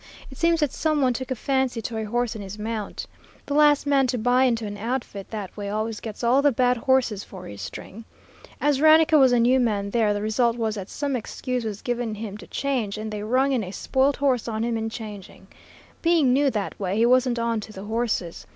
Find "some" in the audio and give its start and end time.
0.71-0.99, 10.89-11.15